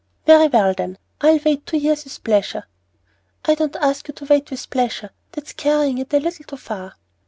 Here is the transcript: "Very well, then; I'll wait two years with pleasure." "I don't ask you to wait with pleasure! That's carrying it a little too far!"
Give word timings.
"Very 0.25 0.47
well, 0.47 0.73
then; 0.73 0.97
I'll 1.21 1.37
wait 1.45 1.67
two 1.67 1.77
years 1.77 2.05
with 2.05 2.23
pleasure." 2.23 2.63
"I 3.45 3.53
don't 3.53 3.75
ask 3.75 4.07
you 4.07 4.15
to 4.15 4.25
wait 4.25 4.49
with 4.49 4.67
pleasure! 4.71 5.11
That's 5.33 5.53
carrying 5.53 5.99
it 5.99 6.11
a 6.11 6.19
little 6.19 6.43
too 6.43 6.57
far!" 6.57 6.95